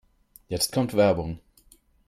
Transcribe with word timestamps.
Jetzt 0.49 0.71
kommt 0.71 0.95
Werbung. 0.97 1.37